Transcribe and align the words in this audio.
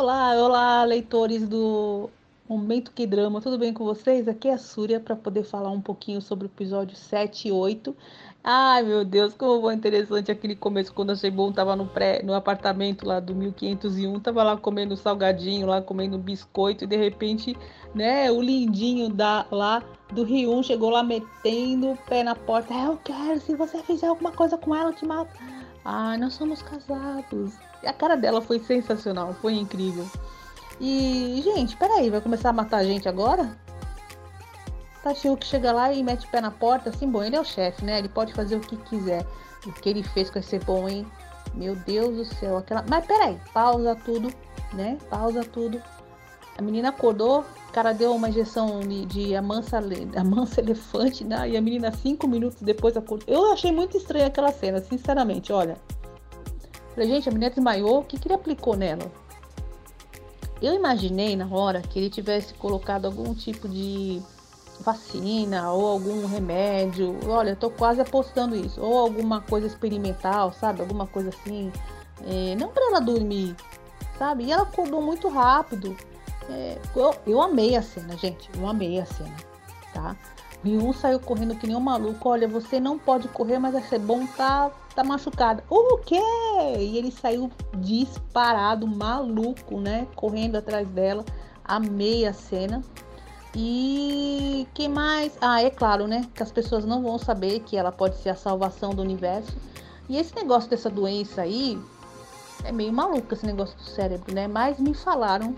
Olá, 0.00 0.32
olá, 0.32 0.84
leitores 0.84 1.46
do 1.46 2.08
Momento 2.48 2.90
Que 2.90 3.06
Drama, 3.06 3.38
tudo 3.38 3.58
bem 3.58 3.70
com 3.70 3.84
vocês? 3.84 4.26
Aqui 4.26 4.48
é 4.48 4.54
a 4.54 4.58
Súria 4.58 4.98
para 4.98 5.14
poder 5.14 5.44
falar 5.44 5.70
um 5.70 5.80
pouquinho 5.82 6.22
sobre 6.22 6.46
o 6.46 6.48
episódio 6.48 6.96
7 6.96 7.48
e 7.48 7.52
8. 7.52 7.94
Ai, 8.42 8.82
meu 8.82 9.04
Deus, 9.04 9.34
como 9.34 9.60
foi 9.60 9.74
interessante 9.74 10.32
aquele 10.32 10.56
começo, 10.56 10.94
quando 10.94 11.10
achei 11.12 11.30
bom, 11.30 11.52
tava 11.52 11.76
no, 11.76 11.86
pré, 11.86 12.22
no 12.22 12.32
apartamento 12.32 13.06
lá 13.06 13.20
do 13.20 13.34
1501, 13.34 14.20
tava 14.20 14.42
lá 14.42 14.56
comendo 14.56 14.96
salgadinho, 14.96 15.66
lá 15.66 15.82
comendo 15.82 16.16
biscoito, 16.16 16.84
e 16.84 16.86
de 16.86 16.96
repente, 16.96 17.54
né, 17.94 18.32
o 18.32 18.40
lindinho 18.40 19.10
da, 19.10 19.44
lá 19.50 19.82
do 20.14 20.24
Ryun 20.24 20.62
chegou 20.62 20.88
lá 20.88 21.02
metendo 21.02 21.90
o 21.90 21.96
pé 22.08 22.24
na 22.24 22.34
porta. 22.34 22.72
Eu 22.72 22.96
quero, 23.04 23.38
se 23.38 23.54
você 23.54 23.82
fizer 23.82 24.06
alguma 24.06 24.32
coisa 24.32 24.56
com 24.56 24.74
ela, 24.74 24.88
eu 24.88 24.94
te 24.94 25.04
mato. 25.04 25.38
Ai, 25.84 26.16
nós 26.16 26.32
somos 26.32 26.62
casados. 26.62 27.52
A 27.84 27.92
cara 27.92 28.16
dela 28.16 28.40
foi 28.40 28.58
sensacional, 28.58 29.34
foi 29.40 29.54
incrível. 29.54 30.06
E, 30.80 31.40
gente, 31.42 31.76
peraí, 31.76 32.08
vai 32.08 32.20
começar 32.20 32.50
a 32.50 32.52
matar 32.52 32.78
a 32.78 32.84
gente 32.84 33.08
agora? 33.08 33.56
Tachio 35.02 35.36
que 35.36 35.46
chega 35.46 35.72
lá 35.72 35.92
e 35.92 36.02
mete 36.02 36.26
o 36.26 36.30
pé 36.30 36.40
na 36.40 36.50
porta, 36.50 36.90
assim, 36.90 37.08
bom, 37.08 37.22
ele 37.22 37.36
é 37.36 37.40
o 37.40 37.44
chefe, 37.44 37.84
né? 37.84 37.98
Ele 37.98 38.08
pode 38.08 38.32
fazer 38.32 38.56
o 38.56 38.60
que 38.60 38.76
quiser. 38.76 39.26
O 39.66 39.72
que 39.72 39.88
ele 39.88 40.02
fez 40.02 40.30
com 40.30 40.42
ser 40.42 40.62
bom, 40.64 40.88
hein? 40.88 41.06
Meu 41.54 41.74
Deus 41.74 42.16
do 42.16 42.24
céu, 42.24 42.56
aquela. 42.56 42.84
Mas 42.88 43.04
peraí, 43.06 43.38
pausa 43.52 43.94
tudo, 43.94 44.32
né? 44.72 44.98
Pausa 45.08 45.44
tudo. 45.44 45.82
A 46.56 46.62
menina 46.62 46.90
acordou, 46.90 47.44
o 47.68 47.72
cara 47.72 47.92
deu 47.92 48.14
uma 48.14 48.28
injeção 48.28 48.80
de, 48.80 49.06
de 49.06 49.34
amansa, 49.34 49.80
amansa 50.16 50.60
elefante, 50.62 51.24
né? 51.24 51.48
E 51.48 51.56
a 51.56 51.60
menina, 51.60 51.92
cinco 51.92 52.28
minutos 52.28 52.60
depois, 52.60 52.96
acordou. 52.96 53.26
Eu 53.26 53.52
achei 53.52 53.72
muito 53.72 53.96
estranha 53.96 54.26
aquela 54.26 54.52
cena, 54.52 54.80
sinceramente, 54.80 55.52
olha. 55.52 55.76
Falei, 56.94 57.08
gente, 57.08 57.28
a 57.28 57.32
menina 57.32 57.50
desmaiou, 57.50 58.00
o 58.00 58.04
que, 58.04 58.18
que 58.18 58.28
ele 58.28 58.34
aplicou 58.34 58.76
nela? 58.76 59.10
Eu 60.60 60.74
imaginei 60.74 61.36
na 61.36 61.46
hora 61.46 61.80
que 61.80 61.98
ele 61.98 62.10
tivesse 62.10 62.52
colocado 62.54 63.06
algum 63.06 63.34
tipo 63.34 63.68
de 63.68 64.22
vacina 64.80 65.72
ou 65.72 65.86
algum 65.86 66.26
remédio. 66.26 67.16
Olha, 67.28 67.50
eu 67.50 67.56
tô 67.56 67.70
quase 67.70 68.00
apostando 68.00 68.56
isso. 68.56 68.80
Ou 68.80 68.98
alguma 68.98 69.40
coisa 69.40 69.66
experimental, 69.66 70.52
sabe? 70.52 70.80
Alguma 70.80 71.06
coisa 71.06 71.30
assim. 71.30 71.72
É, 72.26 72.54
não 72.56 72.68
para 72.68 72.84
ela 72.86 73.00
dormir, 73.00 73.56
sabe? 74.18 74.44
E 74.44 74.52
ela 74.52 74.62
acordou 74.62 75.00
muito 75.00 75.28
rápido. 75.28 75.96
É, 76.50 76.78
eu, 76.94 77.14
eu 77.26 77.40
amei 77.40 77.76
a 77.76 77.82
cena, 77.82 78.16
gente. 78.16 78.50
Eu 78.54 78.68
amei 78.68 79.00
a 79.00 79.06
cena, 79.06 79.36
tá? 79.94 80.16
Ryu 80.62 80.92
saiu 80.92 81.18
correndo 81.18 81.56
que 81.56 81.66
nem 81.66 81.76
um 81.76 81.80
maluco. 81.80 82.28
Olha, 82.28 82.46
você 82.46 82.78
não 82.78 82.98
pode 82.98 83.28
correr, 83.28 83.58
mas 83.58 83.72
vai 83.72 83.82
ser 83.82 83.98
bom 83.98 84.26
tá, 84.26 84.70
tá 84.94 85.04
machucada. 85.04 85.64
O 85.68 85.98
quê? 85.98 86.20
E 86.78 86.98
ele 86.98 87.10
saiu 87.10 87.50
disparado, 87.78 88.86
maluco, 88.86 89.80
né? 89.80 90.06
Correndo 90.14 90.56
atrás 90.56 90.88
dela. 90.88 91.24
Amei 91.64 92.26
a 92.26 92.32
cena. 92.32 92.82
E 93.54 94.66
que 94.74 94.88
mais? 94.88 95.36
Ah, 95.40 95.62
é 95.62 95.70
claro, 95.70 96.06
né? 96.06 96.28
Que 96.34 96.42
as 96.42 96.52
pessoas 96.52 96.84
não 96.84 97.02
vão 97.02 97.18
saber 97.18 97.60
que 97.60 97.76
ela 97.76 97.90
pode 97.90 98.16
ser 98.18 98.30
a 98.30 98.36
salvação 98.36 98.90
do 98.90 99.02
universo. 99.02 99.56
E 100.08 100.16
esse 100.16 100.34
negócio 100.34 100.70
dessa 100.70 100.90
doença 100.90 101.42
aí 101.42 101.80
é 102.64 102.72
meio 102.72 102.92
maluco 102.92 103.32
esse 103.32 103.46
negócio 103.46 103.76
do 103.76 103.84
cérebro, 103.84 104.34
né? 104.34 104.46
Mas 104.46 104.78
me 104.78 104.94
falaram 104.94 105.54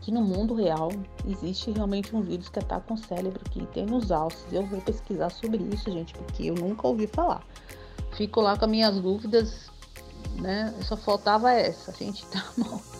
que 0.00 0.10
no 0.10 0.20
mundo 0.20 0.54
real 0.54 0.90
existe 1.26 1.70
realmente 1.70 2.14
um 2.14 2.20
vírus 2.20 2.48
que 2.48 2.58
ataca 2.58 2.92
o 2.92 2.96
cérebro 2.96 3.40
que 3.50 3.64
tem 3.66 3.86
nos 3.86 4.10
alces. 4.10 4.44
Eu 4.52 4.66
vou 4.66 4.80
pesquisar 4.80 5.30
sobre 5.30 5.62
isso, 5.62 5.90
gente, 5.90 6.12
porque 6.14 6.44
eu 6.44 6.54
nunca 6.54 6.86
ouvi 6.86 7.06
falar. 7.06 7.42
Fico 8.12 8.40
lá 8.40 8.56
com 8.56 8.64
as 8.64 8.70
minhas 8.70 9.00
dúvidas, 9.00 9.70
né? 10.36 10.72
Só 10.82 10.96
faltava 10.96 11.52
essa, 11.52 11.92
gente, 11.92 12.24
tá 12.26 12.44
bom. 12.56 12.80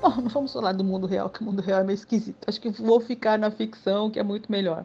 Bom, 0.00 0.14
não 0.22 0.28
vamos 0.28 0.52
falar 0.52 0.72
do 0.72 0.84
mundo 0.84 1.08
real, 1.08 1.28
que 1.28 1.40
o 1.42 1.44
mundo 1.44 1.60
real 1.60 1.80
é 1.80 1.84
meio 1.84 1.96
esquisito. 1.96 2.46
Acho 2.46 2.60
que 2.60 2.70
vou 2.70 3.00
ficar 3.00 3.36
na 3.36 3.50
ficção, 3.50 4.08
que 4.08 4.20
é 4.20 4.22
muito 4.22 4.50
melhor. 4.50 4.84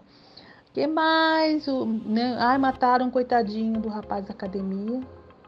que 0.74 0.88
mais? 0.88 1.68
O, 1.68 1.86
né? 1.86 2.36
Ai, 2.40 2.58
mataram 2.58 3.12
coitadinho 3.12 3.80
do 3.80 3.90
rapaz 3.90 4.26
da 4.26 4.34
academia. 4.34 5.02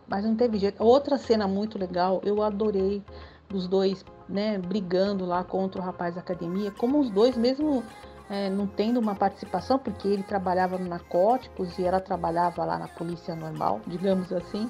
Mas 0.08 0.24
não 0.24 0.36
teve 0.36 0.60
jeito. 0.60 0.84
Outra 0.84 1.18
cena 1.18 1.48
muito 1.48 1.80
legal, 1.80 2.22
eu 2.24 2.44
adorei 2.44 3.04
dos 3.50 3.68
dois, 3.68 4.06
né, 4.30 4.58
brigando 4.58 5.26
lá 5.26 5.44
contra 5.44 5.82
o 5.82 5.84
rapaz 5.84 6.16
da 6.16 6.22
academia. 6.22 6.72
Como 6.72 7.00
os 7.00 7.10
dois, 7.10 7.36
mesmo 7.36 7.84
é, 8.30 8.50
não 8.50 8.66
tendo 8.66 9.00
uma 9.00 9.16
participação, 9.16 9.78
porque 9.78 10.08
ele 10.08 10.24
trabalhava 10.24 10.78
no 10.78 10.88
narcóticos 10.88 11.78
e 11.78 11.84
ela 11.84 12.00
trabalhava 12.00 12.64
lá 12.66 12.78
na 12.78 12.88
polícia 12.88 13.36
normal, 13.36 13.82
digamos 13.86 14.32
assim. 14.34 14.70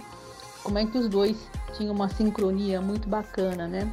Como 0.64 0.78
é 0.78 0.86
que 0.86 0.98
os 0.98 1.08
dois 1.08 1.50
tinham 1.74 1.94
uma 1.94 2.10
sincronia 2.10 2.82
muito 2.82 3.08
bacana, 3.08 3.68
né? 3.68 3.90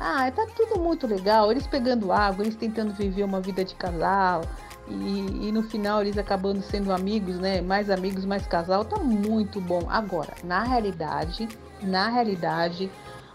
Ah, 0.00 0.30
tá 0.30 0.46
tudo 0.54 0.80
muito 0.80 1.06
legal. 1.06 1.50
Eles 1.50 1.66
pegando 1.66 2.12
água, 2.12 2.44
eles 2.44 2.56
tentando 2.56 2.92
viver 2.92 3.24
uma 3.24 3.40
vida 3.40 3.64
de 3.64 3.74
casal. 3.74 4.42
E, 4.88 5.48
e, 5.48 5.52
no 5.52 5.62
final 5.62 6.00
eles 6.00 6.16
acabando 6.16 6.62
sendo 6.62 6.92
amigos, 6.92 7.38
né? 7.38 7.60
Mais 7.60 7.90
amigos, 7.90 8.24
mais 8.24 8.46
casal, 8.46 8.84
tá 8.84 8.98
muito 8.98 9.60
bom. 9.60 9.82
Agora, 9.88 10.32
na 10.42 10.62
realidade, 10.62 11.46
na 11.82 12.08
realidade, 12.08 12.90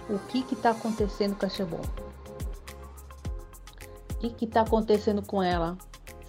o 0.09 0.17
que 0.17 0.41
que 0.41 0.55
tá 0.55 0.71
acontecendo 0.71 1.35
com 1.35 1.45
a 1.45 1.49
Shebon? 1.49 2.02
Que 4.23 4.29
que 4.29 4.47
tá 4.47 4.61
acontecendo 4.61 5.21
com 5.21 5.43
ela? 5.43 5.77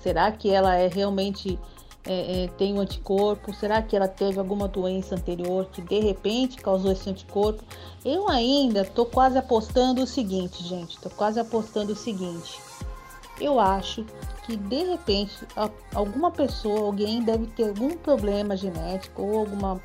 Será 0.03 0.33
que 0.33 0.51
ela 0.51 0.75
é 0.75 0.89
realmente 0.89 1.57
é, 2.05 2.43
é, 2.43 2.49
tem 2.49 2.75
um 2.75 2.81
anticorpo? 2.81 3.55
Será 3.55 3.81
que 3.81 3.95
ela 3.95 4.09
teve 4.09 4.37
alguma 4.37 4.67
doença 4.67 5.15
anterior 5.15 5.67
que 5.71 5.81
de 5.81 6.01
repente 6.01 6.57
causou 6.57 6.91
esse 6.91 7.09
anticorpo? 7.09 7.63
Eu 8.05 8.29
ainda 8.29 8.85
tô 8.85 9.07
quase 9.07 9.39
apostando 9.39 10.03
o 10.03 10.09
seguinte, 10.09 10.61
gente, 10.65 10.99
tô 10.99 11.09
quase 11.09 11.39
apostando 11.39 11.93
o 11.93 11.97
seguinte. 11.97 12.61
Eu 13.41 13.61
acho 13.61 14.05
que 14.45 14.57
de 14.57 14.83
repente 14.83 15.47
alguma 15.95 16.33
pessoa, 16.33 16.81
alguém 16.81 17.23
deve 17.23 17.47
ter 17.47 17.69
algum 17.69 17.91
problema 17.91 18.57
genético 18.57 19.23
ou 19.23 19.39
alguma. 19.39 19.81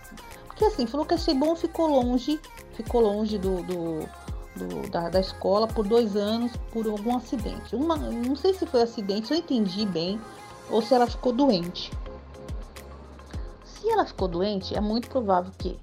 Porque 0.48 0.66
assim, 0.66 0.88
falou 0.88 1.06
que 1.06 1.14
a 1.14 1.18
Sebon 1.20 1.56
ficou 1.56 1.86
longe, 1.86 2.40
ficou 2.74 3.02
longe 3.02 3.38
do, 3.38 3.62
do, 3.62 4.10
do 4.56 4.90
da, 4.90 5.10
da, 5.10 5.20
escola 5.20 5.68
por 5.68 5.88
dois 5.88 6.16
anos 6.16 6.52
por 6.72 6.88
algum 6.88 7.16
acidente. 7.16 7.76
Uma, 7.76 7.96
não 7.96 8.36
sei 8.36 8.54
se 8.54 8.66
foi 8.66 8.82
acidente, 8.82 9.32
eu 9.32 9.38
entendi 9.38 9.86
bem, 9.86 10.20
ou 10.70 10.82
se 10.82 10.94
ela 10.94 11.08
ficou 11.08 11.32
doente. 11.32 11.92
Se 13.64 13.90
ela 13.90 14.06
ficou 14.06 14.28
doente, 14.28 14.76
é 14.76 14.82
muito 14.82 15.10
provável 15.10 15.52
que 15.58 15.80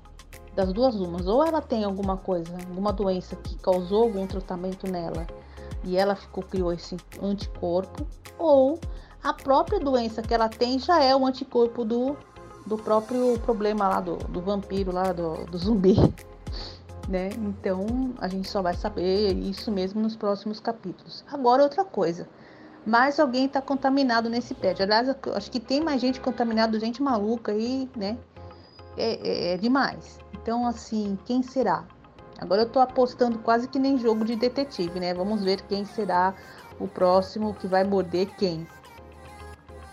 das 0.54 0.72
duas 0.72 0.94
umas, 0.97 1.27
ou 1.27 1.44
ela 1.44 1.60
tem 1.60 1.84
alguma 1.84 2.16
coisa, 2.16 2.53
alguma 2.69 2.93
doença 2.93 3.37
que 3.37 3.56
causou 3.56 4.04
algum 4.04 4.27
tratamento 4.27 4.91
nela 4.91 5.27
e 5.84 5.97
ela 5.97 6.16
ficou 6.16 6.43
criou 6.43 6.72
esse 6.72 6.97
anticorpo, 7.22 8.06
ou 8.38 8.81
a 9.22 9.33
própria 9.33 9.78
doença 9.78 10.22
que 10.22 10.33
ela 10.33 10.48
tem 10.48 10.78
já 10.78 11.03
é 11.03 11.15
o 11.15 11.27
anticorpo 11.27 11.84
do, 11.84 12.16
do 12.66 12.77
próprio 12.77 13.38
problema 13.41 13.87
lá 13.88 14.00
do, 14.00 14.16
do 14.16 14.41
vampiro 14.41 14.93
lá 14.93 15.12
do, 15.12 15.44
do 15.47 15.59
zumbi, 15.59 15.97
né? 17.08 17.30
Então 17.36 18.14
a 18.18 18.28
gente 18.28 18.48
só 18.48 18.62
vai 18.62 18.74
saber 18.74 19.32
isso 19.34 19.70
mesmo 19.70 20.00
nos 20.00 20.16
próximos 20.16 20.60
capítulos. 20.60 21.24
Agora 21.30 21.62
outra 21.62 21.84
coisa 21.84 22.28
mais 22.86 23.18
alguém 23.18 23.46
está 23.46 23.60
contaminado 23.60 24.30
nesse 24.30 24.54
prédio. 24.54 24.84
Aliás, 24.84 25.08
acho 25.34 25.50
que 25.50 25.58
tem 25.58 25.80
mais 25.80 26.00
gente 26.00 26.20
contaminada, 26.20 26.78
gente 26.78 27.02
maluca 27.02 27.50
aí, 27.50 27.90
né? 27.96 28.16
É, 28.96 29.28
é, 29.28 29.54
é 29.54 29.56
demais. 29.56 30.20
Então, 30.32 30.64
assim, 30.64 31.18
quem 31.24 31.42
será? 31.42 31.84
Agora 32.38 32.62
eu 32.62 32.66
estou 32.68 32.80
apostando 32.80 33.40
quase 33.40 33.66
que 33.66 33.78
nem 33.78 33.98
jogo 33.98 34.24
de 34.24 34.36
detetive, 34.36 35.00
né? 35.00 35.12
Vamos 35.12 35.42
ver 35.42 35.62
quem 35.62 35.84
será 35.84 36.32
o 36.78 36.86
próximo 36.86 37.54
que 37.54 37.66
vai 37.66 37.82
morder 37.82 38.28
quem. 38.36 38.66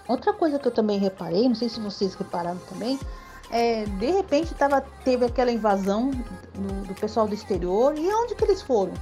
Outra 0.08 0.32
coisa 0.32 0.60
que 0.60 0.68
eu 0.68 0.72
também 0.72 1.00
reparei, 1.00 1.48
não 1.48 1.56
sei 1.56 1.70
se 1.70 1.80
vocês 1.80 2.14
repararam 2.14 2.60
também, 2.70 3.00
é, 3.54 3.86
de 3.86 4.12
repente 4.12 4.54
tava, 4.56 4.82
teve 5.04 5.26
aquela 5.26 5.52
invasão 5.52 6.10
do, 6.10 6.88
do 6.88 6.96
pessoal 6.96 7.28
do 7.28 7.34
exterior 7.34 7.98
e 7.98 8.14
onde 8.14 8.36
que 8.36 8.44
eles 8.44 8.62
foram? 8.62 8.94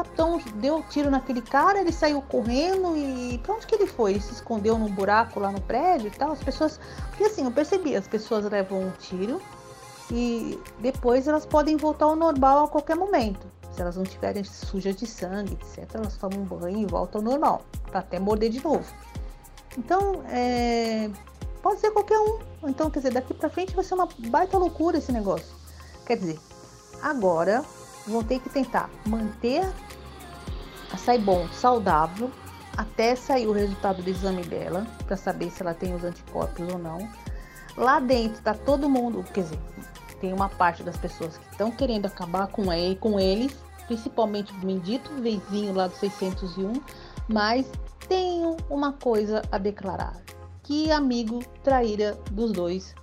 capitão 0.00 0.40
deu 0.56 0.82
tiro 0.88 1.10
naquele 1.10 1.42
cara, 1.42 1.80
ele 1.80 1.92
saiu 1.92 2.22
correndo 2.22 2.96
e 2.96 3.38
pra 3.38 3.54
onde 3.54 3.66
que 3.66 3.74
ele 3.74 3.86
foi? 3.86 4.12
Ele 4.12 4.20
se 4.20 4.32
escondeu 4.32 4.78
num 4.78 4.90
buraco 4.90 5.38
lá 5.38 5.52
no 5.52 5.60
prédio 5.60 6.08
e 6.08 6.10
tal. 6.10 6.32
As 6.32 6.42
pessoas. 6.42 6.80
Porque 7.10 7.24
assim, 7.24 7.44
eu 7.44 7.52
percebi, 7.52 7.94
as 7.94 8.08
pessoas 8.08 8.44
levam 8.44 8.80
um 8.80 8.90
tiro 8.92 9.40
e 10.10 10.58
depois 10.78 11.28
elas 11.28 11.46
podem 11.46 11.76
voltar 11.76 12.06
ao 12.06 12.16
normal 12.16 12.64
a 12.64 12.68
qualquer 12.68 12.96
momento. 12.96 13.46
Se 13.72 13.80
elas 13.80 13.96
não 13.96 14.02
estiverem 14.02 14.42
sujas 14.42 14.96
de 14.96 15.06
sangue, 15.06 15.52
etc., 15.52 15.88
elas 15.94 16.16
tomam 16.16 16.40
um 16.40 16.44
banho 16.44 16.78
e 16.78 16.86
voltam 16.86 17.20
ao 17.20 17.24
normal, 17.24 17.62
para 17.90 18.00
até 18.00 18.18
morder 18.18 18.50
de 18.50 18.62
novo. 18.62 18.84
Então, 19.78 20.24
é, 20.28 21.08
pode 21.62 21.80
ser 21.80 21.90
qualquer 21.90 22.18
um. 22.18 22.38
Então, 22.64 22.90
quer 22.90 23.00
dizer, 23.00 23.12
daqui 23.12 23.34
para 23.34 23.48
frente 23.48 23.74
vai 23.74 23.84
ser 23.84 23.94
uma 23.94 24.08
baita 24.28 24.58
loucura 24.58 24.98
esse 24.98 25.12
negócio. 25.12 25.54
Quer 26.06 26.16
dizer, 26.16 26.38
agora 27.02 27.64
vão 28.06 28.22
ter 28.22 28.40
que 28.40 28.48
tentar 28.48 28.90
manter 29.06 29.66
a 30.92 30.96
Saibon 30.96 31.48
saudável 31.52 32.30
até 32.76 33.14
sair 33.14 33.46
o 33.46 33.52
resultado 33.52 34.02
do 34.02 34.08
exame 34.08 34.42
dela, 34.42 34.86
para 35.06 35.16
saber 35.16 35.50
se 35.50 35.62
ela 35.62 35.74
tem 35.74 35.94
os 35.94 36.02
anticorpos 36.04 36.66
ou 36.72 36.78
não. 36.78 37.08
Lá 37.76 38.00
dentro 38.00 38.42
tá 38.42 38.54
todo 38.54 38.88
mundo, 38.88 39.24
quer 39.34 39.42
dizer, 39.42 39.58
tem 40.20 40.32
uma 40.32 40.48
parte 40.48 40.82
das 40.82 40.96
pessoas 40.96 41.36
que 41.36 41.50
estão 41.50 41.70
querendo 41.70 42.06
acabar 42.06 42.46
com, 42.48 42.72
ele, 42.72 42.96
com 42.96 43.18
eles, 43.18 43.56
principalmente 43.86 44.52
do 44.54 44.66
bendito 44.66 45.10
vizinho 45.20 45.74
lá 45.74 45.88
do 45.88 45.96
601, 45.96 46.80
mas 47.28 47.70
tenho 48.08 48.56
uma 48.68 48.92
coisa 48.92 49.42
a 49.50 49.58
declarar. 49.58 50.14
Que 50.62 50.90
amigo 50.90 51.40
traíra 51.62 52.18
dos 52.30 52.52
dois, 52.52 52.94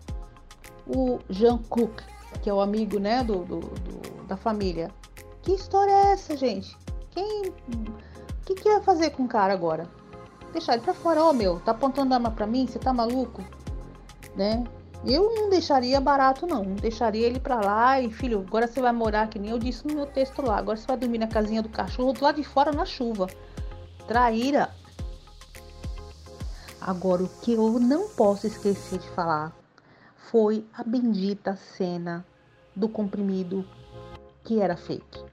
o 0.87 1.19
Jean 1.29 1.57
Cook, 1.69 2.01
que 2.41 2.49
é 2.49 2.53
o 2.53 2.61
amigo 2.61 2.99
né, 2.99 3.23
do, 3.23 3.43
do, 3.43 3.59
do 3.59 4.17
da 4.27 4.37
família. 4.37 4.91
Que 5.41 5.53
história 5.53 5.91
é 5.91 6.11
essa, 6.11 6.35
gente? 6.35 6.77
Quem. 7.11 7.47
O 7.47 8.45
que, 8.45 8.55
que 8.55 8.69
vai 8.69 8.81
fazer 8.81 9.11
com 9.11 9.23
o 9.23 9.27
cara 9.27 9.53
agora? 9.53 9.89
Deixar 10.53 10.73
ele 10.73 10.83
pra 10.83 10.93
fora, 10.93 11.23
ó 11.23 11.29
oh, 11.29 11.33
meu, 11.33 11.59
tá 11.59 11.71
apontando 11.71 12.13
arma 12.13 12.31
pra 12.31 12.47
mim? 12.47 12.65
Você 12.65 12.79
tá 12.79 12.93
maluco? 12.93 13.43
Né? 14.35 14.63
Eu 15.05 15.33
não 15.35 15.49
deixaria 15.49 15.99
barato, 15.99 16.47
não. 16.47 16.63
Deixaria 16.63 17.27
ele 17.27 17.39
pra 17.39 17.61
lá 17.61 17.99
e, 17.99 18.11
filho, 18.11 18.43
agora 18.47 18.67
você 18.67 18.81
vai 18.81 18.91
morar, 18.91 19.27
que 19.27 19.37
nem 19.37 19.51
eu 19.51 19.59
disse 19.59 19.85
no 19.85 19.93
meu 19.93 20.05
texto 20.05 20.41
lá. 20.41 20.57
Agora 20.57 20.77
você 20.77 20.87
vai 20.87 20.97
dormir 20.97 21.17
na 21.17 21.27
casinha 21.27 21.61
do 21.61 21.69
cachorro 21.69 22.13
do 22.13 22.23
lado 22.23 22.35
de 22.35 22.43
fora 22.43 22.71
na 22.71 22.85
chuva. 22.85 23.27
Traíra. 24.07 24.69
Agora, 26.79 27.23
o 27.23 27.29
que 27.41 27.53
eu 27.53 27.79
não 27.79 28.09
posso 28.09 28.47
esquecer 28.47 28.99
de 28.99 29.09
falar 29.09 29.53
foi 30.15 30.65
a 30.73 30.83
bendita 30.83 31.55
cena 31.55 32.25
do 32.75 32.87
comprimido 32.87 33.65
que 34.43 34.61
era 34.61 34.77
fake. 34.77 35.25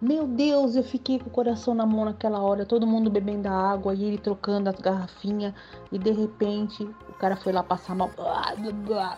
Meu 0.00 0.26
Deus, 0.26 0.76
eu 0.76 0.82
fiquei 0.82 1.18
com 1.18 1.28
o 1.28 1.32
coração 1.32 1.74
na 1.74 1.86
mão 1.86 2.04
naquela 2.04 2.40
hora, 2.40 2.66
todo 2.66 2.86
mundo 2.86 3.10
bebendo 3.10 3.48
água 3.48 3.94
e 3.94 4.04
ele 4.04 4.18
trocando 4.18 4.68
as 4.68 4.76
garrafinhas 4.76 5.54
e 5.90 5.98
de 5.98 6.10
repente 6.10 6.84
o 7.08 7.14
cara 7.14 7.34
foi 7.34 7.52
lá 7.52 7.62
passar 7.62 7.94
mal, 7.94 8.10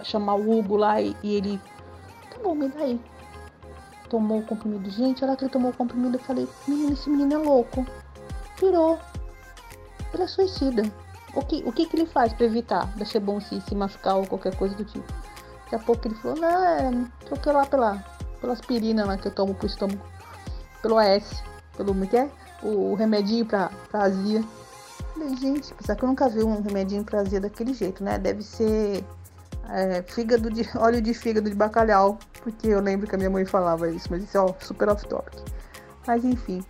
chamar 0.05 0.35
o 0.35 0.59
Hugo 0.59 0.77
lá 0.77 1.01
e, 1.01 1.17
e 1.23 1.35
ele, 1.35 1.61
tá 2.31 2.39
bom, 2.43 2.55
me 2.55 2.69
dá 2.69 2.81
aí. 2.81 3.01
Tomou 4.09 4.39
o 4.39 4.47
comprimido. 4.47 4.89
Gente, 4.89 5.25
olha 5.25 5.37
que 5.37 5.45
ele 5.45 5.53
tomou 5.53 5.71
o 5.71 5.77
comprimido, 5.77 6.17
eu 6.17 6.21
falei, 6.21 6.49
menino, 6.67 6.93
esse 6.93 7.11
menino 7.11 7.35
é 7.35 7.39
louco. 7.39 7.85
Pirou. 8.59 8.99
Ele 10.15 10.23
é 10.23 10.27
suicida. 10.27 10.83
O 11.39 11.43
que, 11.43 11.63
o 11.65 11.71
que, 11.71 11.87
que 11.87 11.97
ele 11.97 12.07
faz 12.07 12.33
para 12.33 12.47
evitar 12.47 12.93
ser 13.07 13.21
bom 13.21 13.41
se, 13.41 13.61
se 13.61 13.73
machucar 13.73 14.17
ou 14.17 14.27
qualquer 14.27 14.57
coisa 14.57 14.75
do 14.75 14.85
tipo? 14.85 15.07
Daqui 15.63 15.77
a 15.77 15.79
pouco 15.79 16.09
ele 16.09 16.17
falou, 16.17 16.37
não, 16.37 16.65
é, 16.65 16.91
troquei 17.27 17.53
lá 17.53 17.65
pela, 17.65 18.05
pela 18.41 18.55
aspirina 18.55 19.05
lá 19.05 19.17
que 19.17 19.29
eu 19.29 19.33
tomo 19.33 19.55
pro 19.55 19.69
estômago 19.69 20.01
pelo 20.83 20.99
AS, 20.99 21.41
pelo 21.77 21.93
como 21.93 22.03
é 22.03 22.07
que 22.09 22.17
é? 22.17 22.31
O, 22.61 22.91
o 22.91 22.95
remedinho 22.97 23.47
pra, 23.47 23.71
pra 23.89 24.03
azia. 24.03 24.43
Falei, 25.15 25.37
gente, 25.37 25.73
apesar 25.73 25.95
que 25.95 26.03
eu 26.03 26.09
nunca 26.09 26.29
vi 26.29 26.43
um 26.43 26.61
remedinho 26.61 27.05
pra 27.05 27.21
azia 27.21 27.41
daquele 27.41 27.73
jeito, 27.73 28.03
né? 28.03 28.19
Deve 28.19 28.43
ser 28.43 29.05
é, 29.71 30.03
fígado 30.03 30.51
de 30.51 30.69
óleo 30.77 31.01
de 31.01 31.15
fígado 31.15 31.49
de 31.49 31.55
bacalhau, 31.55 32.19
porque 32.43 32.67
eu 32.67 32.81
lembro 32.81 33.07
que 33.07 33.15
a 33.15 33.19
minha 33.19 33.31
mãe 33.31 33.45
falava 33.45 33.89
isso, 33.89 34.09
mas 34.11 34.25
isso 34.25 34.37
é 34.37 34.41
ó, 34.41 34.53
super 34.59 34.89
off 34.89 35.07
topic. 35.07 35.39
Mas 36.05 36.25
enfim. 36.25 36.65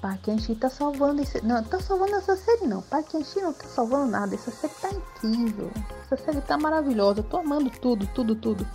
Parque 0.00 0.30
Anchi 0.30 0.54
tá 0.54 0.70
salvando 0.70 1.22
esse. 1.22 1.44
Não, 1.44 1.62
tá 1.62 1.80
salvando 1.80 2.14
essa 2.16 2.36
série 2.36 2.66
não. 2.66 2.82
Parque 2.82 3.16
Anchi 3.16 3.40
não 3.40 3.52
tá 3.52 3.66
salvando 3.66 4.10
nada. 4.10 4.34
Essa 4.34 4.50
série 4.50 4.74
tá 4.74 4.90
incrível. 4.90 5.70
Essa 6.04 6.16
série 6.24 6.40
tá 6.40 6.56
maravilhosa. 6.56 7.20
Eu 7.20 7.24
tô 7.24 7.38
amando 7.38 7.70
tudo, 7.70 8.06
tudo, 8.08 8.34
tudo 8.36 8.66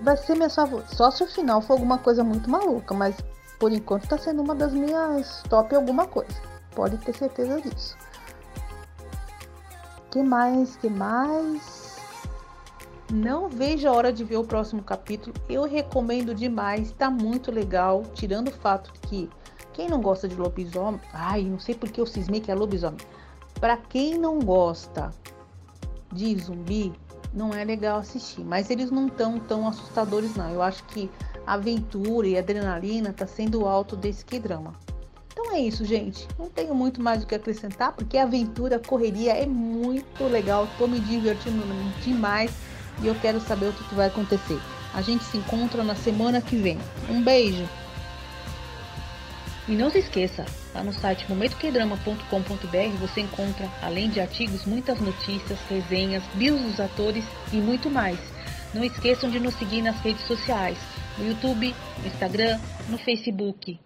vai 0.00 0.16
ser 0.16 0.34
minha 0.34 0.50
favor. 0.50 0.82
Só 0.88 1.10
se 1.10 1.22
o 1.22 1.26
final 1.26 1.60
for 1.60 1.74
alguma 1.74 1.98
coisa 1.98 2.24
muito 2.24 2.50
maluca, 2.50 2.94
mas 2.94 3.16
por 3.58 3.72
enquanto 3.72 4.08
tá 4.08 4.18
sendo 4.18 4.42
uma 4.42 4.54
das 4.54 4.72
minhas 4.72 5.42
top 5.48 5.74
alguma 5.74 6.06
coisa. 6.06 6.34
Pode 6.74 6.96
ter 6.98 7.14
certeza 7.14 7.60
disso. 7.60 7.96
Que 10.10 10.22
mais? 10.22 10.76
Que 10.76 10.88
mais? 10.88 11.79
Não 13.12 13.48
vejo 13.48 13.88
a 13.88 13.92
hora 13.92 14.12
de 14.12 14.22
ver 14.22 14.36
o 14.36 14.44
próximo 14.44 14.84
capítulo. 14.84 15.34
Eu 15.48 15.64
recomendo 15.64 16.32
demais, 16.32 16.92
tá 16.92 17.10
muito 17.10 17.50
legal, 17.50 18.04
tirando 18.14 18.48
o 18.48 18.52
fato 18.52 18.92
que 19.02 19.28
quem 19.72 19.88
não 19.88 20.00
gosta 20.00 20.28
de 20.28 20.36
lobisomem, 20.36 21.00
ai, 21.12 21.42
não 21.42 21.58
sei 21.58 21.74
porque 21.74 22.00
eu 22.00 22.06
cismei 22.06 22.40
que 22.40 22.52
é 22.52 22.54
lobisomem. 22.54 23.00
Para 23.58 23.76
quem 23.76 24.16
não 24.16 24.38
gosta 24.38 25.12
de 26.12 26.38
zumbi, 26.38 26.92
não 27.34 27.52
é 27.52 27.64
legal 27.64 27.98
assistir. 27.98 28.44
Mas 28.44 28.70
eles 28.70 28.92
não 28.92 29.08
estão 29.08 29.40
tão 29.40 29.66
assustadores, 29.66 30.36
não. 30.36 30.48
Eu 30.50 30.62
acho 30.62 30.84
que 30.84 31.10
a 31.44 31.54
aventura 31.54 32.28
e 32.28 32.36
a 32.36 32.40
adrenalina 32.40 33.12
tá 33.12 33.26
sendo 33.26 33.66
alto 33.66 33.96
desse 33.96 34.24
que 34.24 34.38
drama. 34.38 34.72
Então 35.32 35.52
é 35.52 35.58
isso, 35.58 35.84
gente. 35.84 36.28
Não 36.38 36.48
tenho 36.48 36.76
muito 36.76 37.02
mais 37.02 37.24
o 37.24 37.26
que 37.26 37.34
acrescentar, 37.34 37.92
porque 37.92 38.16
a 38.16 38.22
aventura, 38.22 38.76
a 38.76 38.80
correria 38.80 39.32
é 39.32 39.46
muito 39.46 40.22
legal. 40.24 40.68
Tô 40.78 40.86
me 40.86 41.00
divertindo 41.00 41.60
demais 42.04 42.69
e 43.02 43.06
eu 43.06 43.14
quero 43.14 43.40
saber 43.40 43.66
o 43.66 43.72
que 43.72 43.94
vai 43.94 44.08
acontecer. 44.08 44.60
A 44.92 45.02
gente 45.02 45.24
se 45.24 45.36
encontra 45.36 45.84
na 45.84 45.94
semana 45.94 46.40
que 46.40 46.56
vem. 46.56 46.78
Um 47.08 47.22
beijo! 47.22 47.68
E 49.68 49.72
não 49.72 49.88
se 49.88 49.98
esqueça, 49.98 50.44
lá 50.74 50.82
no 50.82 50.92
site 50.92 51.26
momentoquedrama.com.br 51.28 52.98
você 52.98 53.20
encontra, 53.20 53.68
além 53.80 54.10
de 54.10 54.20
artigos, 54.20 54.64
muitas 54.64 54.98
notícias, 55.00 55.60
resenhas, 55.68 56.24
bios 56.34 56.60
dos 56.60 56.80
atores 56.80 57.24
e 57.52 57.56
muito 57.56 57.88
mais. 57.88 58.18
Não 58.74 58.82
esqueçam 58.82 59.30
de 59.30 59.38
nos 59.38 59.54
seguir 59.54 59.82
nas 59.82 60.00
redes 60.00 60.26
sociais, 60.26 60.78
no 61.18 61.28
YouTube, 61.28 61.74
no 62.00 62.06
Instagram, 62.06 62.58
no 62.88 62.98
Facebook. 62.98 63.78